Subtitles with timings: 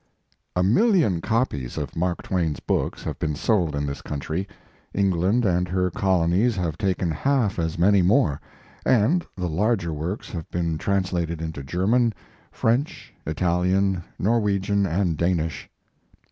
[0.55, 4.47] A million copies cf Mark Twain s books have been sold in this country.
[4.95, 8.41] England and her colonies have taken half as many more,
[8.83, 12.15] and the larger works have been translated into German,
[12.51, 15.69] French, Italian, Norwegian and Danish.